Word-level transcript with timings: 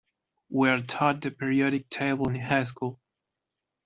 We 0.49 0.67
are 0.71 0.79
taught 0.79 1.21
the 1.21 1.29
periodic 1.29 1.87
table 1.91 2.27
in 2.27 2.41
high 2.41 2.63
school. 2.63 2.99